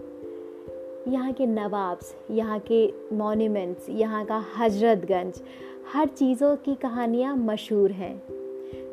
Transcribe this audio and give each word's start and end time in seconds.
यहाँ 1.08 1.34
के 1.34 1.46
नवाब्स, 1.46 2.16
यहाँ 2.32 2.60
के 2.60 2.94
मॉन्यूमेंट्स 3.14 3.90
यहाँ 3.90 4.26
का 4.26 4.46
हजरतगंज 4.58 5.42
हर 5.88 6.08
चीज़ों 6.08 6.56
की 6.56 6.74
कहानियाँ 6.76 7.36
मशहूर 7.36 7.92
हैं। 7.92 8.22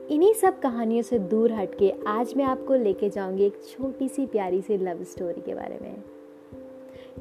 इन्हीं 0.08 0.32
सब 0.34 0.58
कहानियों 0.60 1.02
से 1.02 1.18
दूर 1.18 1.52
हट 1.52 1.74
के 1.78 1.92
आज 2.06 2.34
मैं 2.36 2.44
आपको 2.44 2.74
लेके 2.74 3.08
जाऊँगी 3.10 3.44
एक 3.44 3.60
छोटी 3.68 4.08
सी 4.08 4.26
प्यारी 4.26 4.60
सी 4.62 4.76
लव 4.76 5.02
स्टोरी 5.04 5.40
के 5.40 5.54
बारे 5.54 5.78
में। 5.82 6.02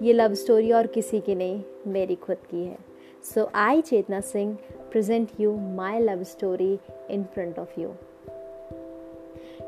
ये 0.01 0.13
लव 0.13 0.33
स्टोरी 0.33 0.71
और 0.71 0.87
किसी 0.87 1.19
की 1.19 1.35
नहीं, 1.35 1.61
मेरी 1.87 2.15
खुद 2.15 2.37
की 2.51 2.63
है। 2.65 2.77
So 3.23 3.49
I 3.55 3.81
Chetna 3.81 4.21
Singh 4.21 4.57
present 4.91 5.29
you 5.39 5.55
my 5.75 5.99
love 5.99 6.23
story 6.23 6.79
in 7.09 7.23
front 7.23 7.59
of 7.59 7.79
you 7.79 7.89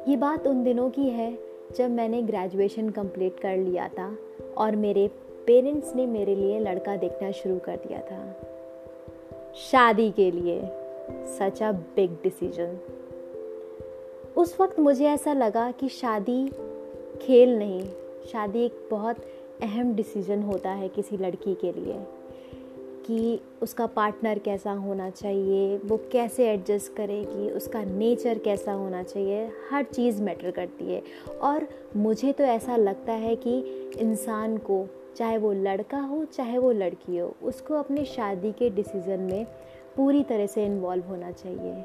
ये 0.08 0.18
बात 0.18 0.48
उन 0.48 0.63
दिनों 0.63 0.90
की 0.90 1.10
है, 1.10 1.38
जब 1.77 1.90
मैंने 1.90 2.22
ग्रेजुएशन 2.22 2.90
कंप्लीट 2.90 3.40
कर 3.40 3.58
लिया 3.58 3.88
था 3.88 4.16
और 4.58 4.76
मेरे 4.76 5.08
पेरेंट्स 5.48 5.96
ने 5.96 6.05
मेरे 6.08 6.36
लिए 6.36 6.60
लड़का 6.60 6.96
देखना 6.96 7.32
शुरू 7.32 7.60
कर 7.60 7.76
दिया 7.77 7.99
था। 8.02 8.48
शादी 9.55 10.12
के 10.12 10.32
लिए। 10.32 10.62
सच 11.12 11.64
अ 11.64 11.72
बिग 11.72 12.12
डिसीज़न 12.12 12.80
उस 14.38 14.58
वक्त 14.62 14.80
मुझे 14.80 15.05
ऐसा 15.05 15.34
लगा 15.34 15.72
कि 15.72 15.90
शादी 15.90 16.52
खेल 17.21 17.57
नहीं, 17.60 17.90
शादी 18.32 18.66
एक 18.66 18.88
बहुत 18.91 19.16
अहम 19.62 19.94
डिसीज़न 19.94 20.41
होता 20.41 20.72
है 20.72 20.90
किसी 20.90 21.18
लड़की 21.18 21.55
के 21.55 21.72
लिए। 21.72 21.96
कि 23.07 23.40
उसका 23.62 23.85
पार्टनर 23.85 24.40
कैसा 24.40 24.72
होना 24.72 25.10
चाहिए, 25.10 25.77
वो 25.77 25.99
कैसे 26.12 26.52
एडजस्ट 26.52 26.94
करेगी, 26.94 27.49
उसका 27.49 27.84
नेचर 27.84 28.38
कैसा 28.38 28.74
होना 28.74 29.04
चाहिए, 29.04 29.52
हर 29.72 29.84
चीज़ 29.84 30.22
मैटर 30.22 30.52
करती 30.52 30.94
है। 30.94 31.04
और 31.41 31.68
मुझे 31.96 32.32
तो 32.32 32.44
ऐसा 32.44 32.76
लगता 32.76 33.13
है 33.13 33.35
कि 33.35 33.60
इंसान 33.99 34.57
को 34.57 34.88
चाहे 35.17 35.37
वो 35.37 35.54
लड़का 35.54 35.99
हो, 35.99 36.26
चाहे 36.26 36.57
वो 36.57 36.71
लड़की 36.71 37.17
हो, 37.17 37.35
उसको 37.43 37.73
अपनी 37.73 38.05
शादी 38.05 38.51
के 38.51 38.70
डिसीज़न 38.70 39.20
में 39.20 39.45
पूरी 39.98 40.23
तरह 40.23 40.45
से 40.45 40.65
इन्वॉल्व 40.65 41.04
होना 41.04 41.31
चाहिए। 41.31 41.84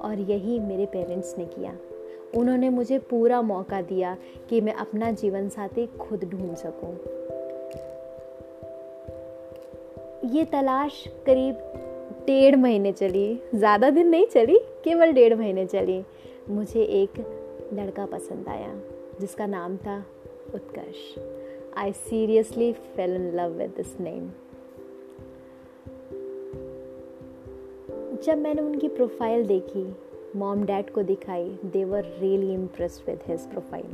और 0.00 0.18
यही 0.18 0.60
मेरे 0.60 0.86
पेरेंट्स 0.86 1.38
ने 1.38 1.44
किया। 1.44 1.76
उन्होंने 2.36 2.68
मुझे 2.68 2.98
पूरा 2.98 3.42
मौका 3.42 3.80
दिया 3.82 4.16
कि 4.48 4.60
मैं 4.60 4.72
अपना 4.72 5.10
जीवन 5.10 5.48
साथी 5.48 5.86
खुद 5.86 6.24
ढूंढ 6.24 6.54
सकूँ। 6.54 6.94
ये 10.30 10.44
तलाश 10.44 11.04
करीब 11.26 11.54
डेढ़ 12.26 12.56
महीने 12.56 12.92
चली। 12.92 13.40
ज़्यादा 13.54 13.90
दिन 13.90 14.08
नहीं 14.08 14.26
चली, 14.26 14.58
केवल 14.84 15.12
डेढ़ 15.12 15.34
महीने 15.34 15.66
चली। 15.66 16.04
मुझे 16.48 16.82
एक 16.82 17.18
लड़का 17.74 18.06
पसंद 18.06 18.48
आया, 18.48 18.74
जिसका 19.20 19.46
नाम 19.46 19.76
था 19.76 20.04
Utkarsh. 20.54 21.18
I 21.78 21.92
seriously 21.92 22.72
fell 22.72 23.14
in 23.14 23.36
love 23.36 23.48
with 23.48 23.70
this 23.76 24.00
name 24.00 24.30
जब 28.22 28.38
मैंने 28.38 28.62
उनकी 28.62 28.88
प्रोफ़ाइल 28.88 29.46
देखी 29.46 29.96
मॉम 30.36 30.64
डैड 30.64 30.90
को 30.90 31.02
दिखाई 31.02 31.58
they 31.64 31.84
were 31.84 32.04
really 32.04 32.54
impress 32.54 33.04
with 33.06 33.18
his 33.26 33.40
profile 33.40 33.84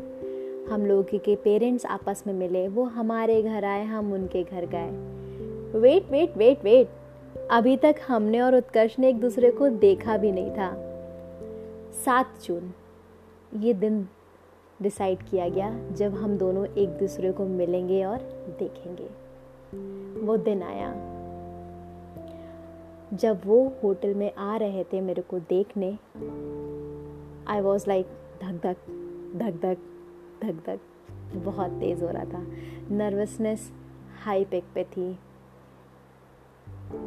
हम 0.71 0.87
लोग 0.87 1.05
के 1.19 1.37
पेरेंट्स 1.37 1.87
आपस 1.87 2.25
में 2.27 2.35
मिले, 2.35 2.69
वो 2.69 2.85
हमारे 2.85 3.43
घर 3.43 3.65
आए, 3.65 3.85
हम 3.85 4.13
उनके 4.13 4.43
घर 4.43 4.67
गए। 4.67 4.91
वेट 5.79 6.11
वेट 6.11 6.37
वेट 6.37 6.65
वेट 6.65 6.89
अभी 7.51 7.77
तक 7.77 7.95
हमने 8.09 8.41
और 8.41 8.55
उत्कर्ष 8.55 8.99
ने 8.99 9.09
एक 9.09 9.21
दूसरे 9.21 9.51
को 9.51 9.69
देखा 9.69 10.17
भी 10.17 10.33
नहीं 10.33 10.51
था। 10.51 10.75
सात 12.05 12.39
जून, 12.45 12.73
ये 13.61 13.75
दिन 13.75 14.09
डिसाइड 14.83 15.23
किया 15.23 15.49
गया 15.49 15.91
जब 15.91 16.15
हम 16.15 16.39
दोनों 16.39 16.67
एक 16.67 16.89
दूसरे 16.89 17.33
को 17.33 17.45
मिलेंगे 17.45 18.05
और 18.05 18.19
देखेंगे। 18.59 19.09
वो 20.27 20.37
दिन 20.37 20.63
आया। 20.63 21.15
जब 23.15 23.41
वो 23.45 23.73
होटल 23.85 24.15
में 24.15 24.35
आ 24.35 24.57
रहे 24.57 24.85
थे 24.85 25.01
मेरे 25.01 25.23
को 25.23 25.39
देखने 25.39 25.99
आई 27.49 27.61
वॉज़ 27.61 27.85
लाइक 27.89 28.07
धक 28.43 28.53
धक 28.53 28.77
धक 29.37 29.61
धक 29.63 29.79
धक 30.43 30.67
धक। 30.67 30.81
बहुत 31.37 31.71
तेज़ 31.71 32.05
हो 32.05 32.11
रहा 32.11 32.25
था। 32.25 32.47
नर्वसनेस 32.91 33.73
हाई 34.25 34.45
पिक 34.45 34.65
पे 34.75 34.85
थी। 34.85 35.19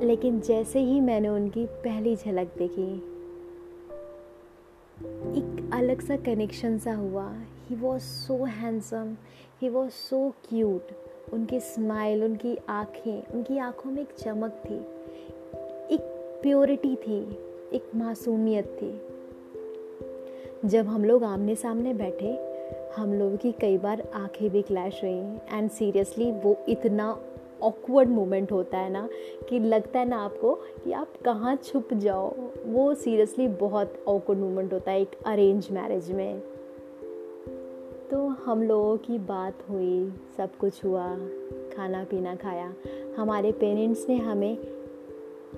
लेकिन 0.01 0.39
जैसे 0.39 0.79
ही 0.79 0.99
मैंने 1.01 1.29
उनकी 1.29 1.65
पहली 1.65 2.15
झलक 2.15 2.51
देखी, 2.57 2.95
एक 5.39 5.69
अलग 5.73 6.01
सा 6.01 6.17
कनेक्शन 6.17 6.77
सा 6.77 6.93
हुआ। 6.93 7.33
He 7.69 7.75
was 7.75 8.01
so 8.01 8.43
handsome 8.45 9.15
he 9.61 9.69
was 9.69 9.89
so 9.89 10.29
cute 10.29 10.87
उनकी 11.33 11.59
स्माइल 11.59 12.23
उनकी 12.23 12.57
आँखें, 12.69 13.27
उनकी 13.33 13.57
आँखों 13.57 13.91
में 13.91 14.01
एक 14.01 14.09
चमक 14.17 14.51
थी। 14.51 14.75
एक 15.93 16.01
प्योरिटी 16.41 16.95
थी, 16.95 17.37
एक 17.73 17.91
मासूमियत 17.95 18.65
थी। 18.65 19.01
जब 20.67 20.87
हम 20.87 21.05
लोग 21.05 21.23
आमने 21.23 21.55
सामने 21.55 21.93
बैठे, 21.93 22.31
हम 22.95 23.13
लोगों 23.13 23.37
की 23.37 23.51
कई 23.51 23.77
बार 23.77 24.09
आँखें 24.13 24.49
भी 24.49 24.61
क्लैश 24.61 25.01
रही 25.03 25.57
एंड 25.57 25.69
सीरियसली 25.69 26.31
वो 26.31 26.57
इतना 26.69 27.19
ऑकवर्ड 27.61 28.09
मोमेंट 28.09 28.51
होता 28.51 28.77
है 28.77 28.89
ना, 28.89 29.09
कि 29.49 29.59
लगता 29.59 29.99
है 29.99 30.05
ना 30.05 30.17
आपको 30.17 30.55
कि 30.55 30.91
आप 30.91 31.13
कहाँ 31.25 31.55
छुप 31.55 31.93
जाओ। 31.93 32.33
वो 32.65 32.93
सीरियसली 32.95 33.47
बहुत 33.47 34.03
ऑकवर्ड 34.07 34.39
मोमेंट 34.39 34.73
होता 34.73 34.91
है 34.91 35.01
एक 35.01 35.11
अरेंज 35.25 35.67
मैरिज 35.71 36.11
में। 36.11 36.56
तो 38.11 38.27
हम 38.27 38.63
लोगों 38.63 38.97
की 38.97 39.17
बात 39.17 39.53
हुई, 39.69 40.13
सब 40.37 40.55
कुछ 40.55 40.85
हुआ, 40.85 41.15
खाना 41.75 42.03
पीना 42.03 42.35
खाया। 42.35 42.73
हमारे 43.17 43.51
पेरेंट्स 43.51 44.09
ने 44.09 44.15
हमें 44.15 44.57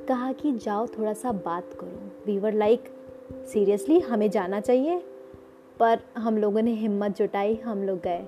कहा 0.07 0.31
कि 0.31 0.51
जाओ 0.51 0.87
थोड़ा 0.87 1.13
सा 1.13 1.31
बात 1.31 1.73
करो। 1.73 2.11
वी 2.25 2.39
वर 2.39 2.53
लाइक 2.53 2.83
सीरियसली 3.33 3.99
हमें 3.99 4.29
जाना 4.29 4.59
चाहिए? 4.59 5.03
पर 5.79 5.99
हम 6.17 6.37
लोगों 6.37 6.61
ने 6.61 6.71
हिम्मत 6.71 7.15
जुटाई, 7.17 7.55
हम 7.55 7.83
लोग 7.83 7.99
गए। 7.99 8.25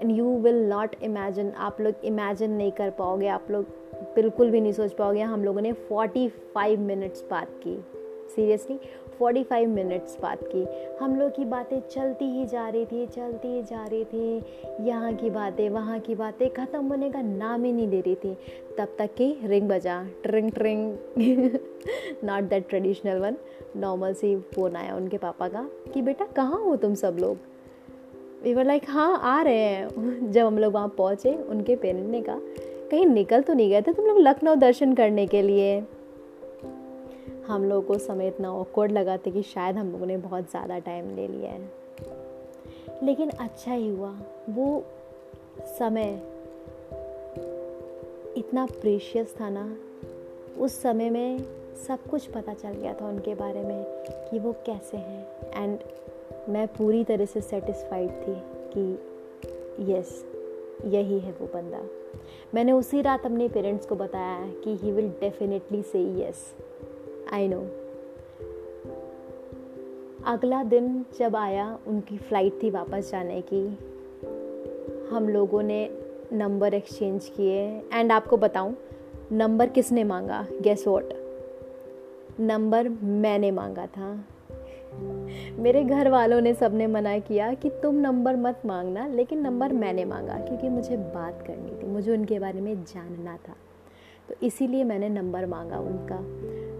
And 0.00 0.10
you 0.10 0.38
will 0.38 0.68
not 0.68 0.96
imagine 1.02 1.50
आप 1.50 1.80
लोग 1.80 1.94
इमेजिन 2.04 2.50
नहीं 2.50 2.72
कर 2.72 2.90
पाओगे, 2.90 3.28
आप 3.28 3.46
लोग 3.50 3.64
बिल्कुल 3.94 4.50
भी 4.50 4.60
नहीं 4.60 4.72
सोच 4.72 4.92
पाओगे। 4.92 5.20
हम 5.20 5.44
लोगों 5.44 5.60
ने 5.60 5.72
45 5.72 6.78
मिनट्स 6.78 7.24
बात 7.30 7.48
की। 7.66 7.84
सीरियसली 8.34 8.80
45 9.18 9.66
मिनट्स 9.66 10.18
बात 10.22 10.40
की। 10.42 10.66
हम 11.00 11.16
लोग 11.16 11.30
की 11.36 11.44
बातें 11.44 11.80
चलती 11.80 12.24
ही 12.24 12.46
जा 12.46 12.68
रही 12.68 12.84
थी, 12.84 13.06
चलती 13.06 13.48
ही 13.48 13.62
जा 13.62 13.84
रही 13.84 14.04
थी। 14.04 14.42
यहाँ 14.80 15.14
की 15.14 15.30
बातें, 15.30 15.70
वहाँ 15.70 15.98
की 16.00 16.14
बातें, 16.14 16.50
ख़त्म 16.50 16.84
होने 16.84 17.10
का 17.10 17.22
नाम 17.22 17.64
ही 17.64 17.72
नहीं 17.72 17.88
दे 17.88 18.00
रही 18.00 18.14
थी। 18.14 18.34
तब 18.78 18.88
तक 18.98 19.10
कि 19.14 19.38
रिंग 19.44 19.68
बजा, 19.68 20.06
ट्रिंग 20.22 20.50
ट्रिंग। 20.50 20.94
Not 22.24 22.42
that 22.42 22.68
traditional 22.68 23.18
one 23.18 23.36
normal 23.76 24.14
C 24.14 24.36
phone 24.36 24.76
आया 24.76 24.96
उनके 24.96 25.18
पापा 25.18 25.48
का 25.48 25.70
कि 25.94 26.02
बेटा, 26.02 26.24
कहाँ 26.24 26.60
हो 26.60 26.76
तुम 26.76 26.94
सब 26.94 27.16
लोग? 27.20 27.36
वी 28.42 28.54
वर 28.54 28.64
लाइक 28.64 28.82
हाँ 28.88 29.18
आ 29.22 29.42
रहे 29.42 29.58
हैं। 29.58 29.88
जब 30.32 30.46
हम 30.46 30.58
लोग 30.58 30.72
वहाँ 30.74 30.88
पहुँचे, 30.88 31.34
उनके 31.34 31.76
पेरेंट 31.76 32.10
ने 32.10 32.22
कहा, 32.22 32.40
कहीं 32.90 33.06
निकल 33.06 33.42
तो 33.42 33.54
नहीं 33.54 33.70
गए 33.70 33.82
थे 33.82 33.92
तुम 33.92 34.06
लोग 34.06 34.18
लखनऊ 34.18 34.54
दर्शन 34.54 34.94
करने 34.94 35.26
के 35.26 35.42
लिए? 35.42 35.82
हम 37.48 37.64
लोगों 37.64 37.82
को 37.82 37.98
समय 37.98 38.26
इतना 38.26 38.52
ऑकवर्ड 38.52 38.92
लगा 38.92 39.16
था 39.16 39.30
कि 39.30 39.42
शायद 39.42 39.76
हम 39.76 39.92
लोगों 39.92 40.06
ने 40.06 40.16
बहुत 40.16 40.50
ज़्यादा 40.50 40.78
टाइम 40.78 41.14
ले 41.16 41.26
लिया 41.28 41.50
है। 41.50 41.70
लेकिन 43.02 43.30
अच्छा 43.30 43.72
ही 43.72 43.88
हुआ, 43.88 44.10
वो 44.50 44.84
समय 45.78 46.22
इतना 48.36 48.66
प्रेशियस 48.66 49.34
था 49.40 49.48
ना, 49.48 49.76
उस 50.58 50.82
समय 50.82 51.10
में 51.10 51.38
सब 51.86 52.06
कुछ 52.10 52.26
पता 52.26 52.54
चल 52.54 52.68
गया 52.68 52.94
था 52.94 53.08
उनके 53.08 53.34
बारे 53.34 53.62
में 53.62 53.84
कि 54.30 54.38
वो 54.38 54.52
कैसे 54.66 54.96
हैं। 54.96 55.26
एंड 55.62 55.78
मैं 56.48 56.66
पूरी 56.68 57.04
तरह 57.04 57.24
से 57.24 57.40
सेटिस्फाइड 57.40 58.10
थी 58.10 58.34
कि 58.76 59.92
यस 59.92 60.24
यही 60.84 61.18
है 61.18 61.32
वो 61.32 61.46
बंदा। 61.46 61.82
मैंने 62.54 62.72
उसी 62.72 63.02
रात 63.02 63.26
अपने 63.26 63.48
पेरेंट्स 63.48 63.86
को 63.86 63.94
बताया 63.94 64.48
कि 64.64 64.76
he 64.76 64.92
will 64.92 65.08
definitely 65.08 65.82
say 65.82 66.02
yes 66.22 66.54
I 67.32 67.48
know 67.48 67.60
अगला 70.26 70.62
दिन 70.62 71.04
जब 71.18 71.36
आया, 71.36 71.78
उनकी 71.86 72.18
फ़्लाइट 72.18 72.62
थी 72.62 72.70
वापस 72.70 73.10
जाने 73.12 73.40
की, 73.40 73.78
हम 75.10 75.28
लोगों 75.28 75.62
ने 75.62 75.90
नंबर 76.32 76.74
एक्सचेंज 76.74 77.28
किए। 77.28 77.82
एंड 77.92 78.12
आपको 78.12 78.36
बताऊँ 78.36 78.76
नंबर 79.32 79.68
किसने 79.68 80.04
मांगा? 80.04 80.46
गेस 80.62 80.86
वॉट 80.88 81.12
नंबर 82.40 82.88
मैंने 83.02 83.50
मांगा 83.50 83.86
था। 83.86 84.24
मेरे 85.58 85.84
घर 85.84 86.08
वालों 86.10 86.40
ने 86.40 86.54
सबने 86.54 86.86
मना 86.86 87.18
किया 87.18 87.54
कि 87.54 87.70
तुम 87.70 87.94
नंबर 87.94 88.36
मत 88.36 88.62
मांगना, 88.66 89.06
लेकिन 89.06 89.40
नंबर 89.40 89.72
मैंने 89.72 90.04
मांगा, 90.04 90.34
क्योंकि 90.34 90.68
मुझे 90.68 90.96
बात 90.96 91.44
करनी 91.46 91.82
थी, 91.82 91.86
मुझे 91.86 92.12
उनके 92.12 92.38
बारे 92.38 92.60
में 92.60 92.84
जानना 92.84 93.36
था। 93.36 93.56
तो 94.28 94.46
इसीलिए 94.46 94.84
मैंने 94.84 95.08
नंबर 95.08 95.46
मांगा 95.46 95.78
उनका। 95.78 96.16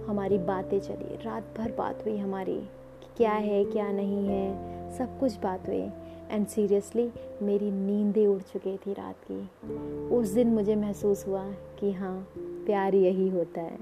हमारी 0.08 0.38
बातें 0.38 0.80
चली। 0.80 1.16
रात 1.16 1.54
भर 1.58 1.72
बात 1.72 2.04
हुई 2.04 2.16
हमारी 2.16 2.60
कि 3.02 3.06
क्या 3.16 3.32
है, 3.32 3.64
क्या 3.64 3.92
नहीं 3.92 4.28
है, 4.28 4.68
सब 4.98 5.20
कुछ 5.20 5.38
बात 5.38 5.68
हुई। 5.68 5.90
एंड 6.30 6.46
सीरियसली 6.46 7.12
मेरी 7.42 7.70
नींदें 7.70 8.26
उड़ 8.26 8.42
चुकी 8.42 8.76
थी 8.76 8.92
रात 8.92 9.16
की। 9.30 9.66
उस 10.08 10.28
दिन 10.28 10.48
मुझे 10.48 10.76
महसूस 10.76 11.26
हुआ 11.26 11.50
कि 11.50 11.92
हाँ 11.92 12.28
प्यार 12.36 12.94
यही 12.94 13.28
होता 13.28 13.60
है। 13.60 13.78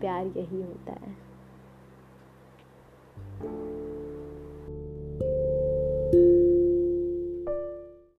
प्यार 0.00 0.26
यही 0.26 0.62
होता 0.62 0.92
है। 0.92 1.30